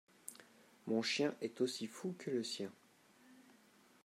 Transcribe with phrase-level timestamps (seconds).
[0.87, 2.71] Mon chien est aussi fou que le sien.